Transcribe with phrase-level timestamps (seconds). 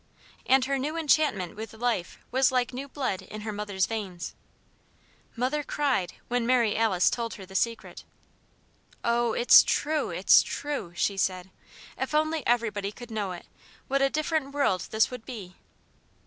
[0.47, 4.33] And her new enchantment with life was like new blood in her mother's veins.
[5.35, 8.03] Mother cried when Mary Alice told her the Secret.
[9.03, 10.09] "Oh, it's true!
[10.09, 11.51] it's true!" she said.
[11.99, 13.45] "If only everybody could know it,
[13.87, 15.53] what a different world this would be!"